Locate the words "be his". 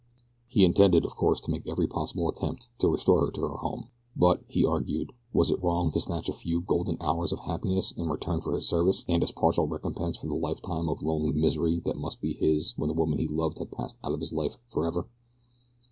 12.19-12.73